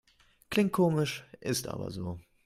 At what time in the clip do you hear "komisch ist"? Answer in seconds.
0.73-1.67